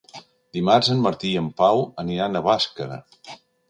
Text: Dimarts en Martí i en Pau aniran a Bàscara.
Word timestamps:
Dimarts 0.57 0.89
en 0.95 1.03
Martí 1.03 1.31
i 1.35 1.39
en 1.43 1.53
Pau 1.61 1.87
aniran 2.07 2.39
a 2.43 2.47
Bàscara. 2.53 3.03